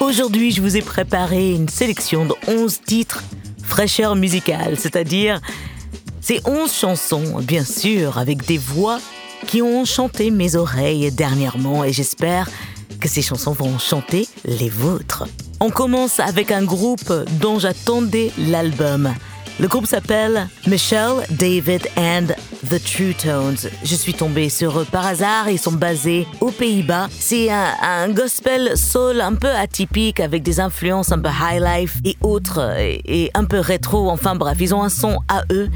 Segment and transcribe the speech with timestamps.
[0.00, 3.24] Aujourd'hui, je vous ai préparé une sélection de 11 titres
[3.64, 5.40] fraîcheur musicale, c'est-à-dire
[6.20, 9.00] ces 11 chansons, bien sûr, avec des voix
[9.48, 12.48] qui ont enchanté mes oreilles dernièrement et j'espère
[13.00, 15.24] que ces chansons vont chanter les vôtres.
[15.58, 19.12] On commence avec un groupe dont j'attendais l'album.
[19.60, 22.26] Le groupe s'appelle Michelle, David and
[22.68, 23.68] The True Tones.
[23.82, 25.50] Je suis tombée sur eux par hasard.
[25.50, 27.08] Ils sont basés aux Pays-Bas.
[27.10, 32.16] C'est un, gospel soul un peu atypique avec des influences un peu high life et
[32.20, 34.10] autres et, un peu rétro.
[34.10, 35.68] Enfin bref, ils ont un son à eux.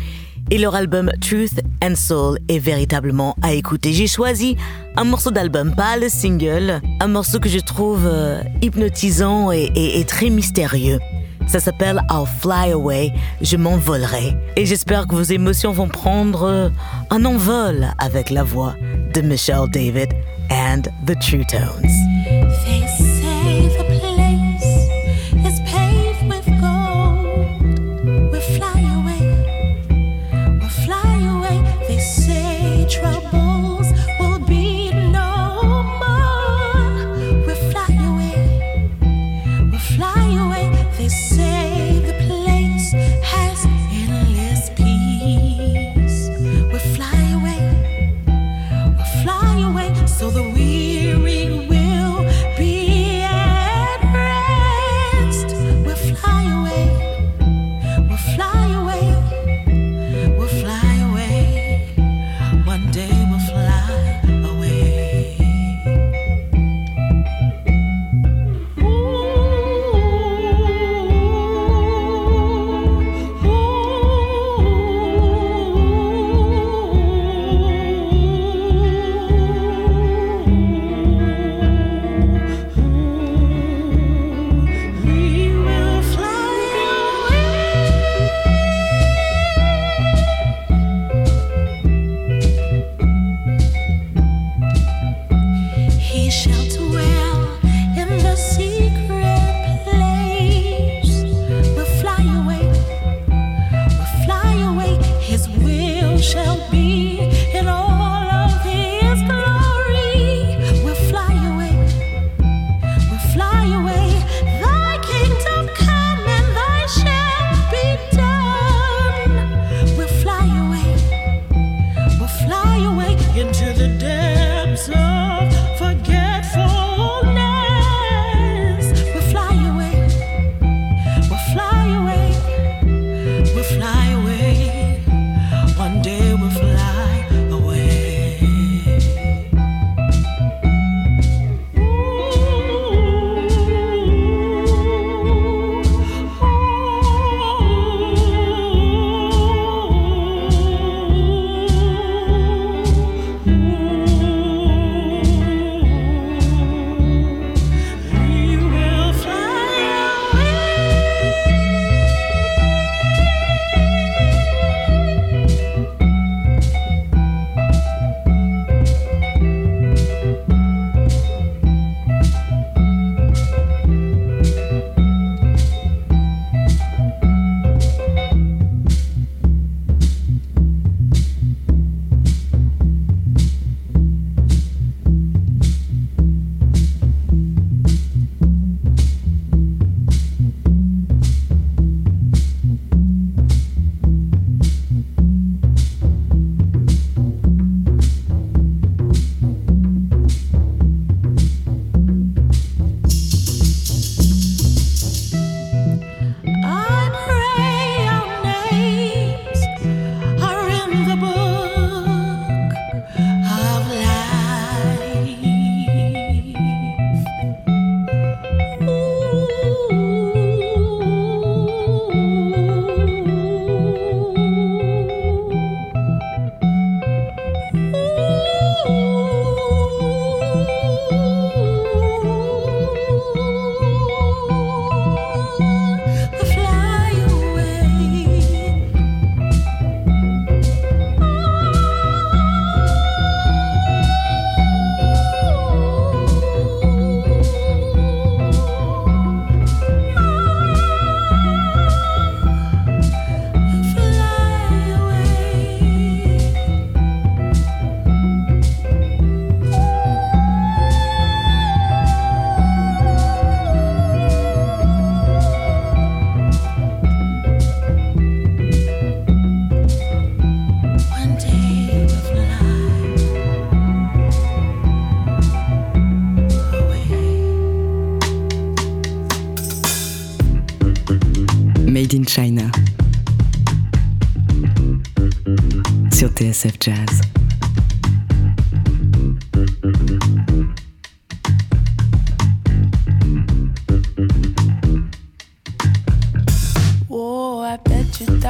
[0.52, 3.92] Et leur album Truth and Soul est véritablement à écouter.
[3.92, 4.56] J'ai choisi
[4.96, 10.30] un morceau d'album, pas le single, un morceau que je trouve euh, hypnotisant et très
[10.30, 10.98] mystérieux.
[11.46, 14.36] Ça s'appelle I'll Fly Away, je m'envolerai.
[14.56, 16.68] Et j'espère que vos émotions vont prendre euh,
[17.10, 18.74] un envol avec la voix
[19.14, 20.12] de Michelle David
[20.50, 22.11] and the True Tones.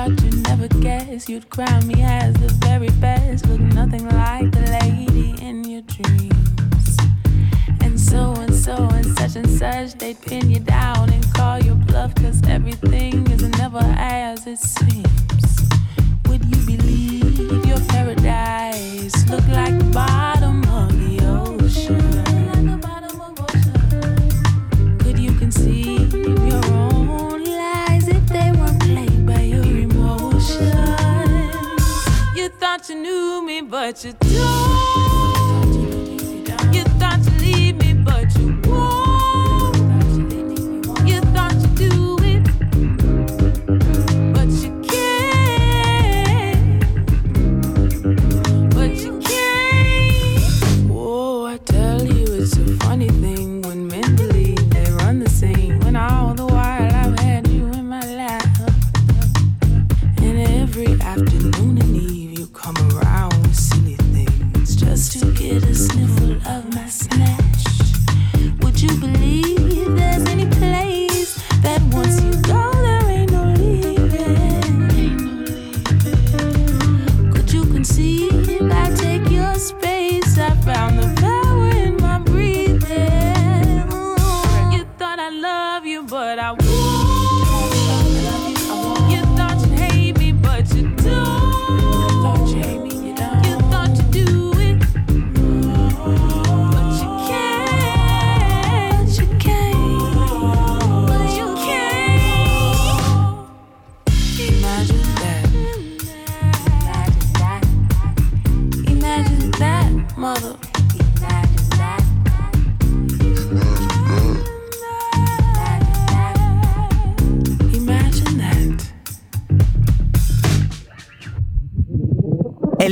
[0.03, 3.47] Thought you'd never guess you'd crown me as the very best.
[3.47, 6.97] Look nothing like the lady in your dreams.
[7.81, 11.77] And so and so and such and such, they'd pin you down and call your
[11.77, 15.71] bluff, cause everything is never as it seems.
[16.27, 20.42] Would you believe your paradise look like the bottom
[32.83, 35.22] thought you knew me, but you don't.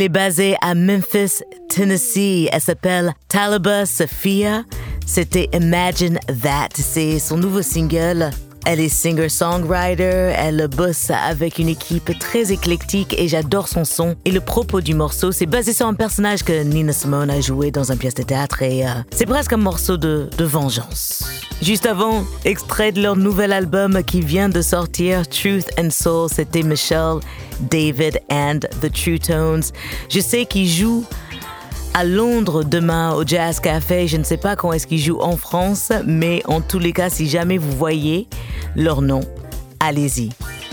[0.01, 2.49] Elle est basée à Memphis, Tennessee.
[2.51, 4.65] Elle s'appelle Talaba Sophia.
[5.05, 6.71] C'était Imagine That.
[6.73, 8.31] C'est son nouveau single.
[8.67, 14.17] Elle est singer-songwriter, elle bosse avec une équipe très éclectique et j'adore son son.
[14.25, 17.71] Et le propos du morceau, c'est basé sur un personnage que Nina Simone a joué
[17.71, 21.25] dans une pièce de théâtre et euh, c'est presque un morceau de, de vengeance.
[21.63, 26.63] Juste avant, extrait de leur nouvel album qui vient de sortir, Truth and Soul, c'était
[26.63, 27.21] Michelle,
[27.61, 29.65] David and the True Tones.
[30.09, 31.05] Je sais qu'ils jouent
[31.95, 34.07] à Londres demain au Jazz Café.
[34.07, 37.11] Je ne sais pas quand est-ce qu'ils jouent en France, mais en tous les cas,
[37.11, 38.27] si jamais vous voyez
[38.77, 39.21] leur nom,
[39.81, 40.31] allez-y.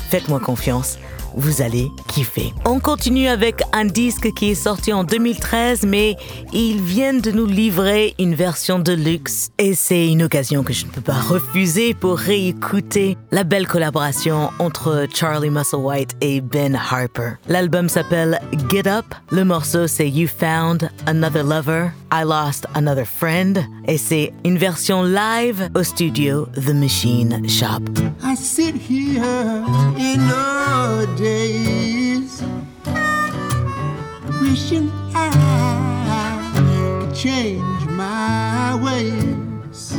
[0.10, 0.98] Faites-moi confiance.
[1.38, 2.52] Vous allez kiffer.
[2.66, 6.16] On continue avec un disque qui est sorti en 2013, mais
[6.52, 9.52] ils viennent de nous livrer une version de luxe.
[9.60, 14.50] Et c'est une occasion que je ne peux pas refuser pour réécouter la belle collaboration
[14.58, 17.34] entre Charlie Musselwhite et Ben Harper.
[17.48, 18.40] L'album s'appelle
[18.72, 19.06] Get Up.
[19.30, 23.64] Le morceau c'est You Found Another Lover, I Lost Another Friend.
[23.88, 27.84] Et c'est une version live au studio The Machine Shop.
[28.24, 32.44] I sit here in our days,
[34.42, 35.32] wishing I
[36.56, 39.94] could change my ways.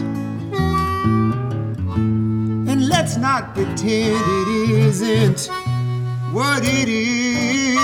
[2.70, 5.50] And let's not pretend it isn't
[6.32, 7.78] what it is.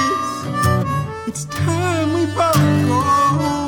[1.27, 3.64] It's time we both go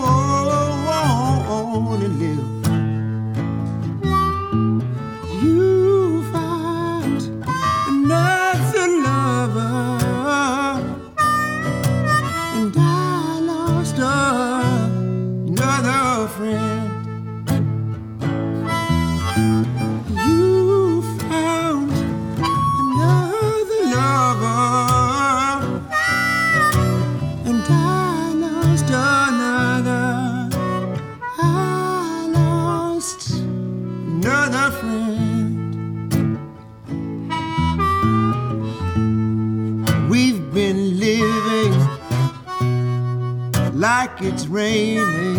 [44.07, 45.37] like it's raining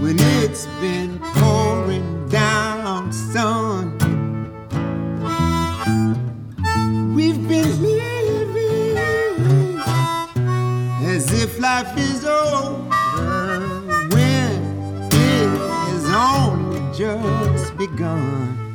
[0.00, 3.92] when it's been pouring down, son.
[7.14, 8.96] We've been living
[11.04, 12.88] as if life is over
[14.12, 18.65] when it has only just begun.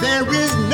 [0.00, 0.69] There is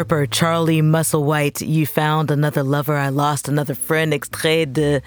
[0.00, 5.02] Harper, Charlie Musselwhite, You Found Another Lover, I Lost Another Friend, extrait de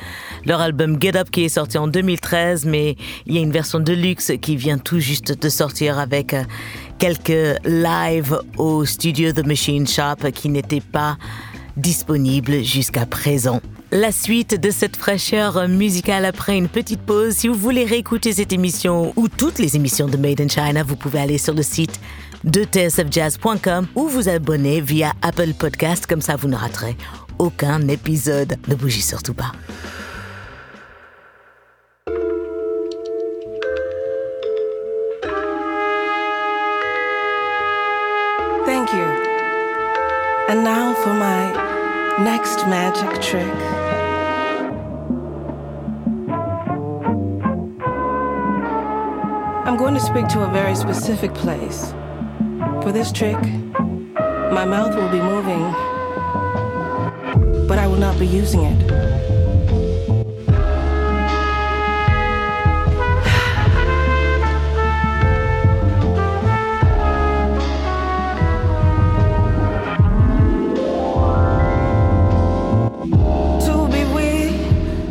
[0.46, 2.96] leur album Get Up qui est sorti en 2013, mais
[3.26, 6.44] il y a une version de luxe qui vient tout juste de sortir avec euh,
[7.00, 11.18] quelques lives au studio The Machine Shop qui n'étaient pas
[11.76, 13.62] disponibles jusqu'à présent.
[13.92, 17.34] La suite de cette fraîcheur musicale après une petite pause.
[17.34, 20.96] Si vous voulez réécouter cette émission ou toutes les émissions de Made in China, vous
[20.96, 22.00] pouvez aller sur le site
[22.44, 26.96] de tsfjazz.com ou vous abonner via Apple Podcast, comme ça vous ne raterez
[27.40, 28.56] aucun épisode.
[28.68, 29.52] Ne bougez surtout pas.
[38.66, 39.06] Thank you.
[40.50, 41.52] And now for my
[42.24, 43.54] next magic trick.
[49.66, 51.94] I'm going to speak to a very specific place.
[52.84, 53.42] For this trick,
[54.52, 55.72] my mouth will be moving,
[57.66, 58.78] but I will not be using it.
[73.64, 74.58] To be we,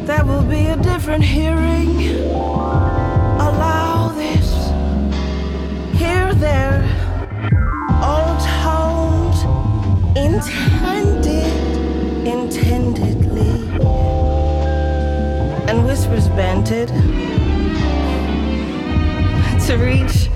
[0.05, 1.82] there will be a different hearing.
[16.37, 16.91] Whispers
[19.67, 20.31] to reach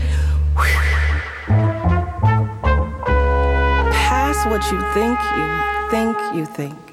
[3.93, 6.86] past what you think you think you think.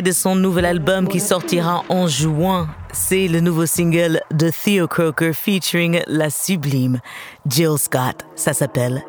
[0.00, 5.34] De son nouvel album qui sortira en juin c'est le nouveau single de Theo Croker
[5.34, 7.00] featuring la sublime
[7.46, 8.24] Jill Scott.
[8.34, 9.02] Ça s'appelle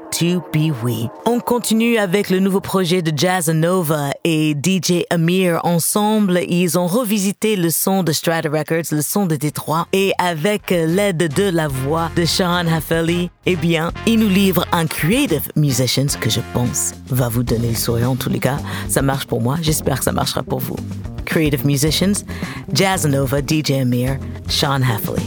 [1.26, 5.60] On continue avec le nouveau projet de Jazz Nova et DJ Amir.
[5.64, 10.70] Ensemble, ils ont revisité le son de Strata Records, le son de Détroit, et avec
[10.70, 16.18] l'aide de la voix de Sean Hafeli, eh bien, ils nous livrent un Creative Musicians
[16.20, 18.58] que je pense va vous donner le sourire en tous les cas.
[18.88, 20.78] Ça marche pour moi, j'espère que ça marchera pour vous.
[21.26, 22.24] Creative Musicians,
[22.72, 25.24] Jazz Nova, DJ Amir, Sean Heffley.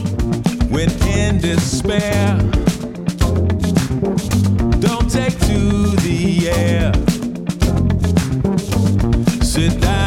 [0.71, 2.37] When in despair,
[5.09, 6.91] take to the air.
[9.41, 10.06] Sit down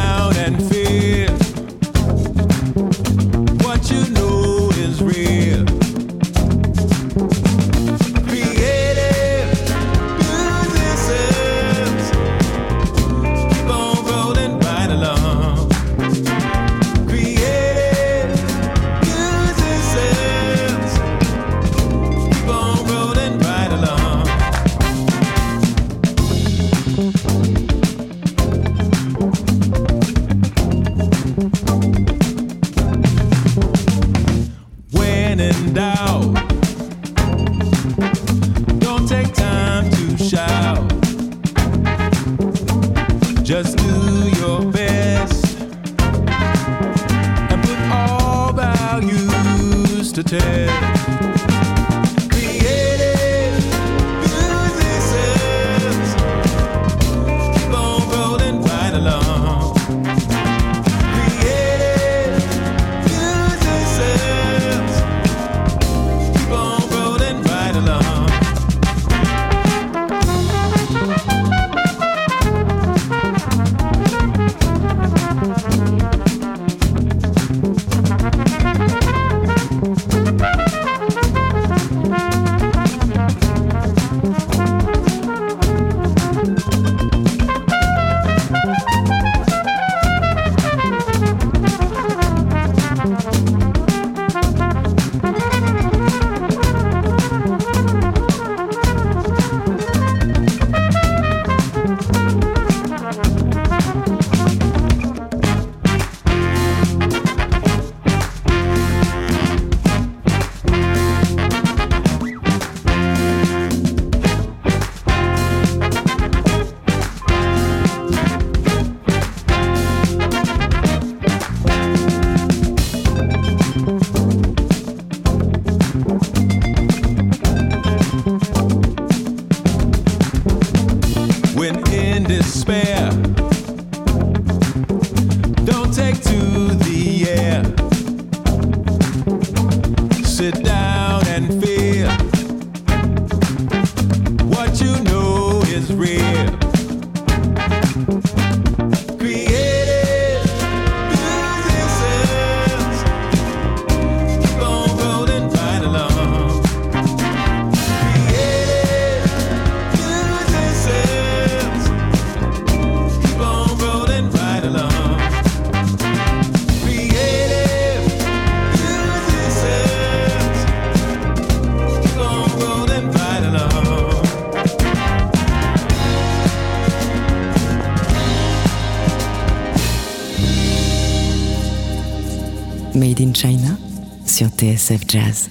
[184.99, 185.49] Jazz.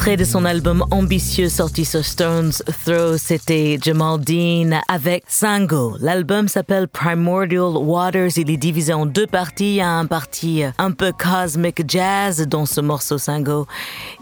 [0.00, 5.94] Extrait de son album ambitieux sorti sur Stone's Throw, c'était Jamal Dean avec Sango.
[6.00, 8.30] L'album s'appelle Primordial Waters.
[8.38, 9.72] Il est divisé en deux parties.
[9.72, 13.66] Il y a un parti un peu cosmic jazz dans ce morceau Sango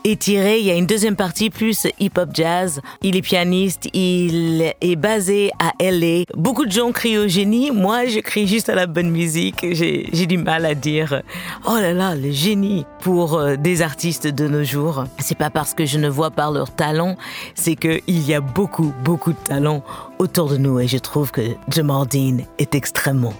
[0.03, 0.59] est tiré.
[0.59, 2.81] Il y a une deuxième partie plus hip-hop jazz.
[3.03, 3.89] Il est pianiste.
[3.95, 6.25] Il est basé à LA.
[6.35, 7.71] Beaucoup de gens crient au génie.
[7.71, 9.65] Moi, je crie juste à la bonne musique.
[9.71, 11.23] J'ai j'ai du mal à dire
[11.69, 15.05] oh là là, le génie pour euh, des artistes de nos jours.
[15.21, 17.17] C'est pas parce que je ne vois pas leur talent,
[17.55, 19.83] c'est que il y a beaucoup, beaucoup de talent
[20.19, 23.35] autour de nous et je trouve que Jamal Dean est extrêmement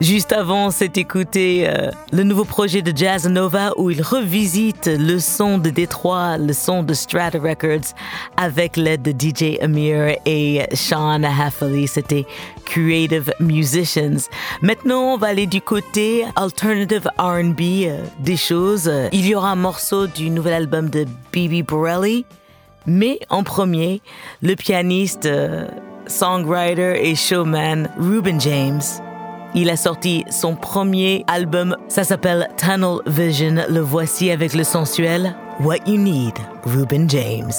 [0.00, 5.18] Juste avant, c'est écouter euh, le nouveau projet de Jazz Nova où il revisite le
[5.18, 7.94] son de Détroit, le son de Strata Records
[8.36, 11.86] avec l'aide de DJ Amir et Sean Haffley.
[11.86, 12.24] C'était
[12.64, 14.28] Creative Musicians.
[14.62, 18.90] Maintenant, on va aller du côté alternative R&B euh, des choses.
[19.12, 22.24] Il y aura un morceau du nouvel album de Bibi Borelli.
[22.86, 24.02] Mais en premier,
[24.42, 25.66] le pianiste, euh,
[26.06, 28.82] songwriter et showman Ruben James.
[29.54, 33.56] Il a sorti son premier album, ça s'appelle Tunnel Vision.
[33.68, 37.52] Le voici avec le sensuel What You Need, Ruben James.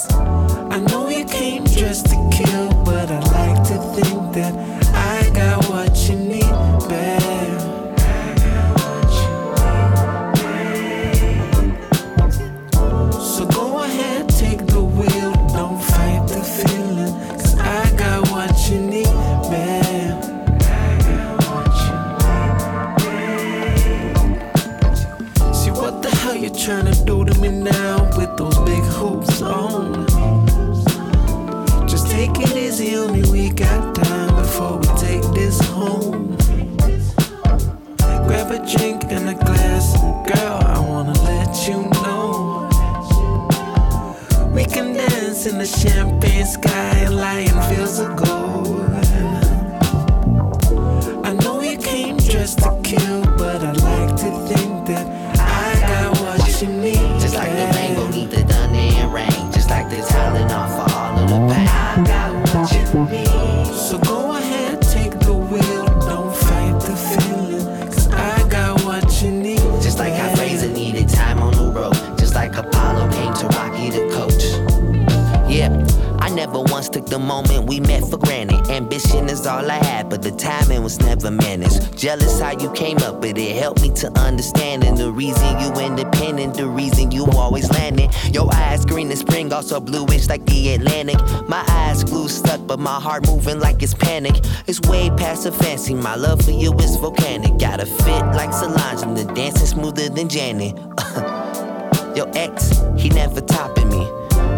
[93.15, 94.35] Heart moving like it's panic.
[94.67, 97.57] It's way past the fancy, my love for you is volcanic.
[97.57, 100.75] Got a fit like Solange, and the dancing smoother than Janet.
[102.17, 104.05] Your ex, he never topping me.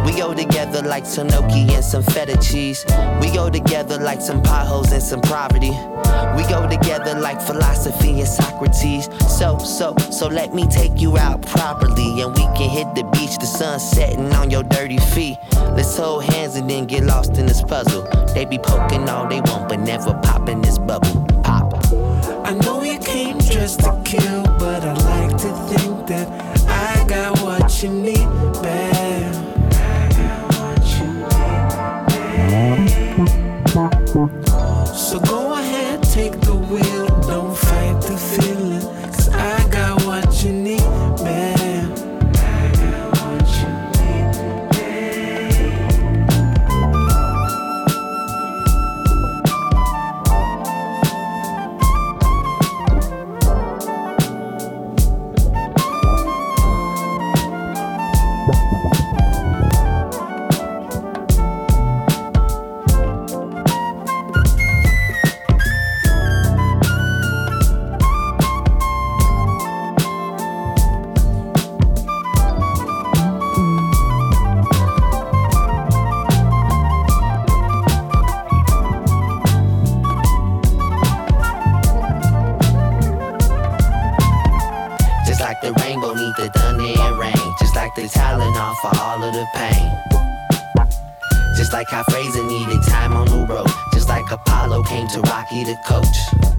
[0.05, 2.83] We go together like Sunoki and some feta cheese.
[3.21, 5.73] We go together like some potholes and some poverty.
[6.35, 9.09] We go together like philosophy and Socrates.
[9.27, 12.21] So, so, so let me take you out properly.
[12.21, 15.37] And we can hit the beach, the sun setting on your dirty feet.
[15.75, 18.07] Let's hold hands and then get lost in this puzzle.
[18.33, 21.25] They be poking all they want, but never popping this bubble.
[21.43, 21.73] Pop.
[22.45, 26.27] I know you came dressed to kill, but I like to think that
[26.67, 28.16] I got what you need,
[86.77, 87.33] rain.
[87.59, 89.91] Just like the Tylenol for all of the pain.
[91.55, 93.67] Just like how Fraser needed time on the road.
[93.93, 96.56] Just like Apollo came to Rocky the coach.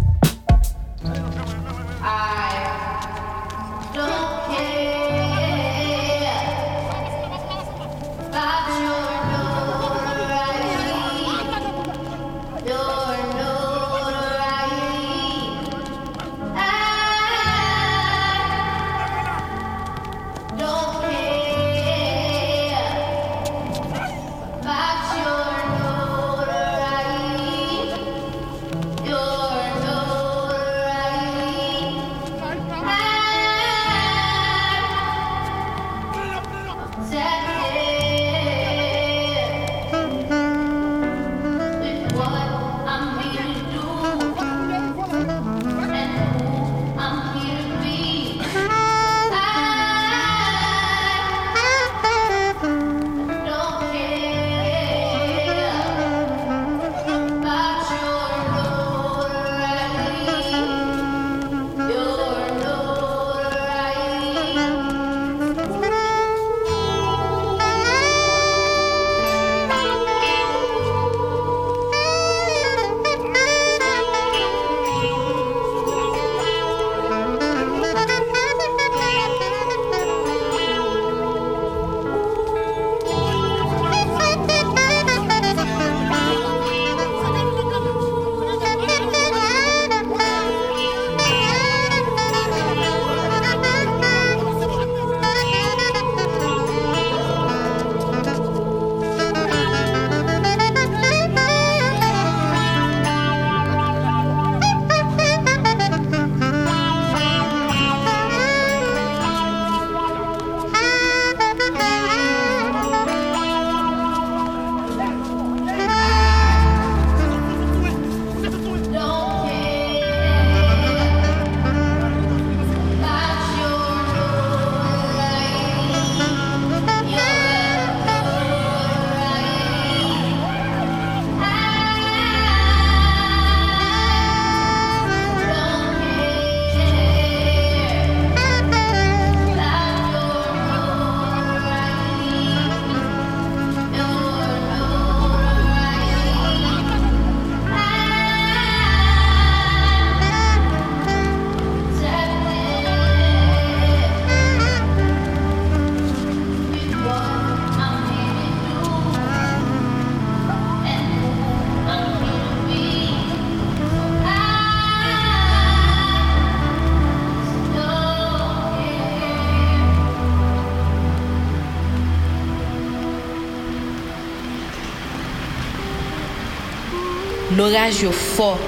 [177.56, 178.58] Loraj yo fo,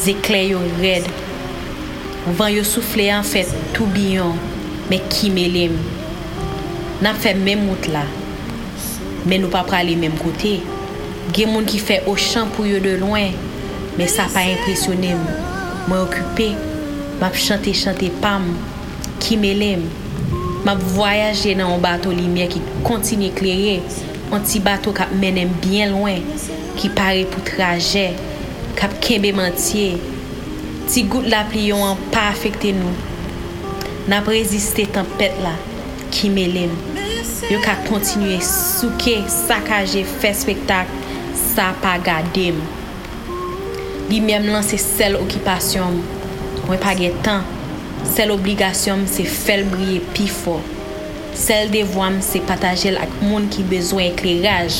[0.00, 1.04] zekle yo red,
[2.38, 4.32] van yo soufle an fet tou biyon,
[4.88, 5.74] me kime lem.
[7.04, 8.06] Nan fe men mout la,
[9.28, 10.54] men nou pa prale men kote.
[11.36, 13.36] Gen moun ki fe o chan pou yo de loin,
[13.98, 15.20] men sa pa impresyonem.
[15.84, 16.48] Mwen okupe,
[17.20, 18.48] map chante chante pam,
[19.20, 19.84] kime lem.
[20.64, 23.82] Map voyaje nan an bato limye ki kontine klerye,
[24.32, 26.24] an ti bato kap menem bien lwen,
[26.78, 28.08] ki pare pou traje,
[28.78, 29.98] kap kembe mantye,
[30.88, 32.92] ti gout la pli yon an pa afekte nou.
[34.10, 35.52] Nap reziste tempet la,
[36.10, 36.72] ki melem.
[37.50, 40.90] Yo ka kontinue souke, sakaje, fe spektak,
[41.36, 42.58] sa pa gadem.
[44.08, 46.00] Li mèm lan se sel okipasyon,
[46.66, 47.44] mwen pa ge tan,
[48.08, 50.58] sel obligasyon se fel brye pi fo.
[51.32, 54.76] Sel devwam se patajel ak moun ki bezwen ekleraj.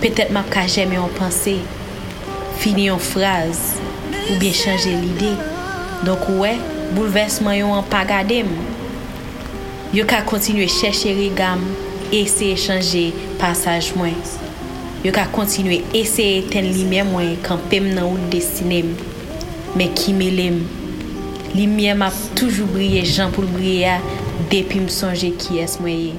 [0.00, 1.58] Petet map ka jeme yon panse.
[2.62, 3.60] Fini yon fraz.
[4.30, 5.34] Ou bien chanje lide.
[6.06, 6.54] Donk wè,
[6.96, 8.40] boulevesman yon an pa gade.
[9.92, 11.66] Yo ka kontinwe chèche regam.
[12.16, 14.16] Eseye chanje pasaj mwen.
[15.04, 18.94] Yo ka kontinwe eseye ten limye mwen kanpem nan ou desinem.
[19.76, 20.62] Men ki me melem.
[21.52, 24.00] Limye map toujou briye jan pou briye a.
[25.58, 26.14] es mwenye.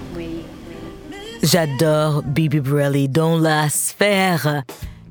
[1.43, 4.63] J'adore Bibi Borelli dans la sphère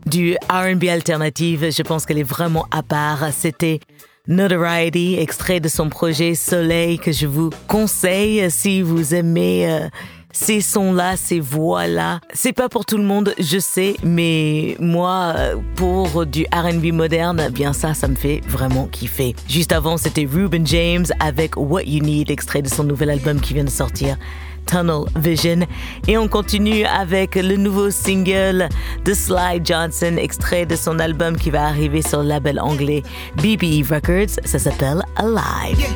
[0.07, 1.71] du R&B alternative.
[1.71, 3.33] Je pense qu'elle est vraiment à part.
[3.33, 3.81] C'était
[4.29, 9.89] Notoriety, extrait de son projet Soleil que je vous conseille si vous aimez euh,
[10.33, 12.21] ces sons-là, ces voix-là.
[12.33, 15.35] C'est pas pour tout le monde, je sais, mais moi,
[15.77, 19.35] pour du RB moderne, eh bien ça, ça me fait vraiment kiffer.
[19.49, 23.55] Juste avant, c'était Ruben James avec What You Need, extrait de son nouvel album qui
[23.55, 24.17] vient de sortir.
[24.67, 25.67] Tunnel Vision.
[26.07, 28.69] Et on continue avec le nouveau single
[29.05, 33.03] de Sly Johnson, extrait de son album qui va arriver sur le label anglais
[33.37, 34.37] BBE Records.
[34.45, 35.87] Ça s'appelle Alive.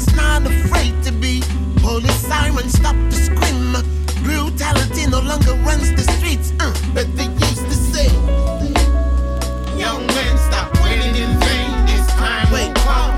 [0.00, 1.42] Simon's not afraid to be.
[1.76, 3.72] Police sirens stop the scream.
[4.22, 6.52] Brutality no longer runs the streets.
[6.60, 8.06] Uh, but they used to say,
[9.78, 11.86] Young men, stop waiting in vain.
[11.86, 12.74] This time Wait.
[12.74, 13.15] to call.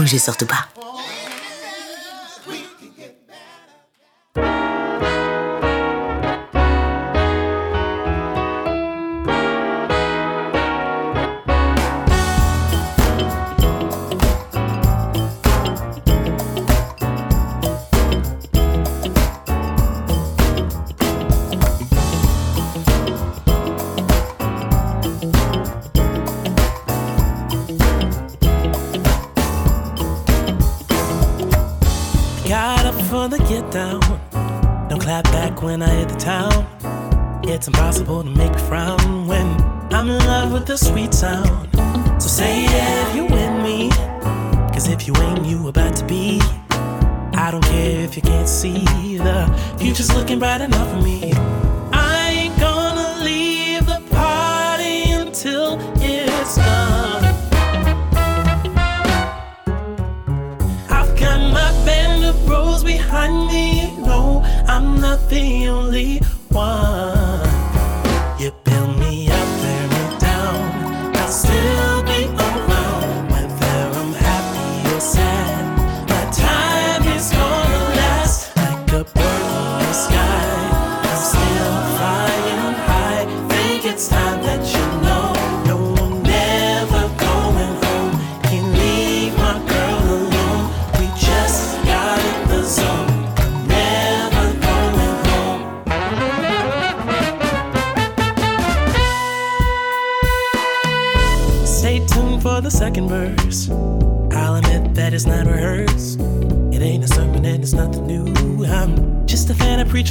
[0.00, 0.79] bougez surtout pas.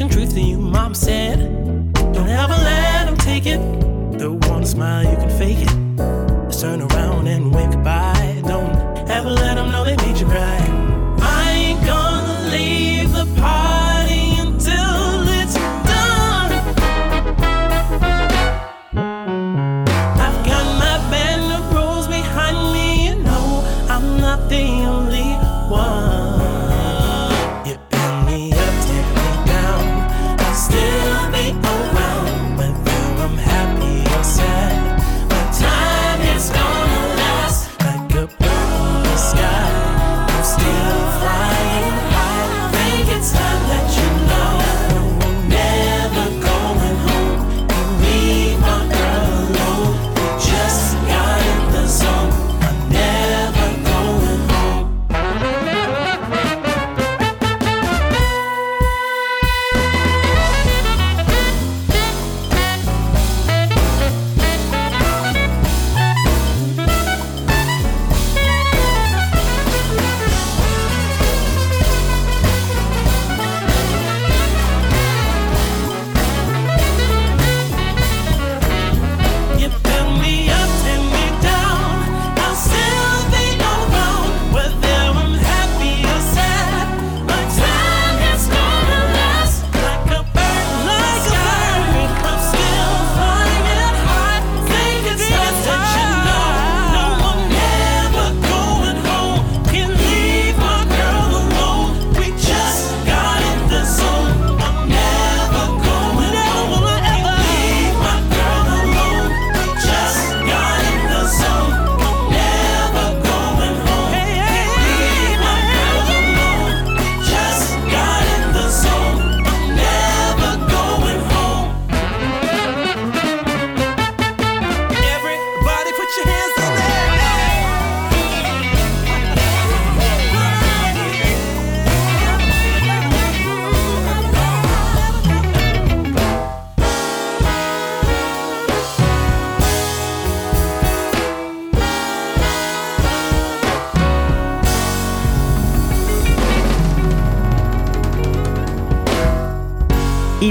[0.07, 1.18] truth to you, mom said.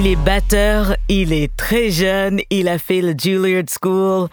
[0.09, 4.28] Est batteur, il est très jeune, il a fait le Juilliard School,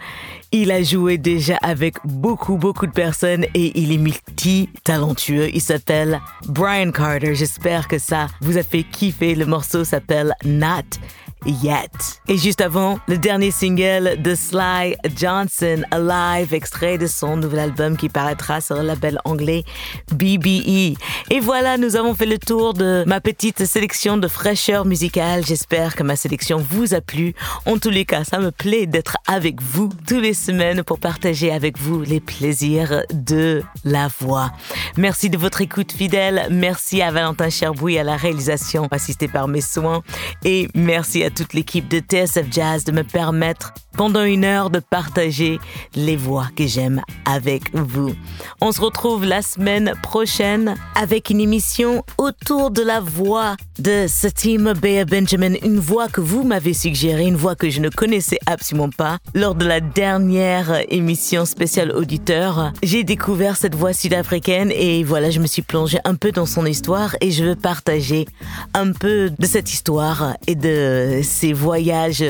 [0.50, 5.50] il a joué déjà avec beaucoup, beaucoup de personnes et il est multi-talentueux.
[5.52, 7.34] Il s'appelle Brian Carter.
[7.34, 9.34] J'espère que ça vous a fait kiffer.
[9.34, 10.98] Le morceau s'appelle Not
[11.46, 12.20] Yet.
[12.28, 17.96] Et juste avant, le dernier single de Sly Johnson, Alive, extrait de son nouvel album
[17.96, 19.64] qui paraîtra sur le label anglais
[20.12, 20.96] BBE.
[21.30, 25.44] Et voilà, nous avons fait le tour de ma petite sélection de fraîcheur musicale.
[25.46, 27.34] J'espère que ma sélection vous a plu.
[27.64, 31.52] En tous les cas, ça me plaît d'être avec vous tous les semaines pour partager
[31.52, 34.50] avec vous les plaisirs de la voix.
[34.96, 36.48] Merci de votre écoute fidèle.
[36.50, 40.02] Merci à Valentin Cherbouille à la réalisation, assisté par mes soins.
[40.44, 44.78] Et merci à toute l'équipe de TSF Jazz de me permettre pendant une heure de
[44.78, 45.58] partager
[45.94, 48.14] les voix que j'aime avec vous.
[48.60, 54.74] On se retrouve la semaine prochaine avec une émission autour de la voix de Satima
[54.74, 58.90] Bea Benjamin, une voix que vous m'avez suggérée, une voix que je ne connaissais absolument
[58.90, 59.18] pas.
[59.34, 65.40] Lors de la dernière émission spéciale auditeur, j'ai découvert cette voix sud-africaine et voilà, je
[65.40, 68.26] me suis plongée un peu dans son histoire et je veux partager
[68.74, 72.24] un peu de cette histoire et de ses voyages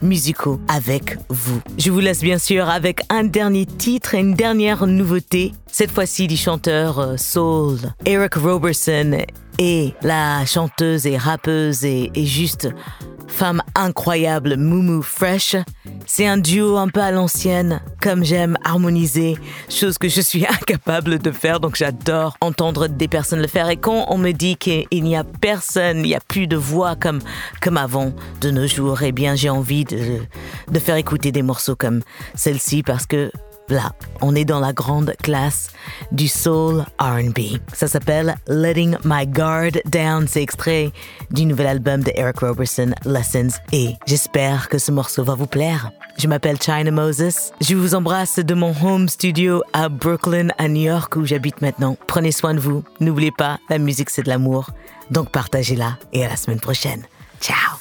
[0.00, 1.60] musicaux avec vous.
[1.78, 6.26] Je vous laisse bien sûr avec un dernier titre et une dernière nouveauté, cette fois-ci
[6.26, 9.18] du chanteur euh, soul Eric Robertson
[9.58, 12.68] et la chanteuse et rappeuse et juste
[13.32, 15.56] femme incroyable Mumu Fresh.
[16.06, 19.36] C'est un duo un peu à l'ancienne, comme j'aime harmoniser,
[19.68, 23.68] chose que je suis incapable de faire, donc j'adore entendre des personnes le faire.
[23.70, 26.94] Et quand on me dit qu'il n'y a personne, il n'y a plus de voix
[26.94, 27.20] comme,
[27.60, 30.18] comme avant de nos jours, eh bien j'ai envie de,
[30.70, 32.02] de faire écouter des morceaux comme
[32.34, 33.32] celle-ci parce que
[33.68, 35.68] Là, on est dans la grande classe
[36.10, 37.58] du soul RB.
[37.72, 40.26] Ça s'appelle Letting My Guard Down.
[40.28, 40.92] C'est extrait
[41.30, 43.58] du nouvel album de Eric Robertson, Lessons.
[43.72, 45.90] Et j'espère que ce morceau va vous plaire.
[46.18, 47.52] Je m'appelle China Moses.
[47.60, 51.96] Je vous embrasse de mon home studio à Brooklyn, à New York, où j'habite maintenant.
[52.06, 52.84] Prenez soin de vous.
[53.00, 54.70] N'oubliez pas, la musique c'est de l'amour.
[55.10, 57.04] Donc partagez-la et à la semaine prochaine.
[57.40, 57.78] Ciao.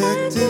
[0.00, 0.49] protected.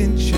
[0.00, 0.29] within